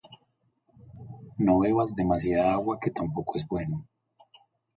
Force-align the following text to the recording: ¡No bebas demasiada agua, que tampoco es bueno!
¡No 1.37 1.59
bebas 1.59 1.93
demasiada 1.95 2.53
agua, 2.53 2.79
que 2.81 2.89
tampoco 2.89 3.37
es 3.37 3.47
bueno! 3.47 3.85